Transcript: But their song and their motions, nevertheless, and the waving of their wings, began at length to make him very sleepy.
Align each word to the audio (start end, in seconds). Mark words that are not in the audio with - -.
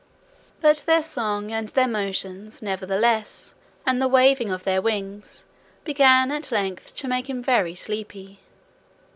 But 0.61 0.77
their 0.87 1.03
song 1.03 1.51
and 1.51 1.67
their 1.67 1.87
motions, 1.87 2.59
nevertheless, 2.63 3.53
and 3.85 4.01
the 4.01 4.07
waving 4.07 4.49
of 4.49 4.63
their 4.63 4.81
wings, 4.81 5.45
began 5.83 6.31
at 6.31 6.51
length 6.51 6.95
to 6.95 7.07
make 7.07 7.29
him 7.29 7.43
very 7.43 7.75
sleepy. 7.75 8.39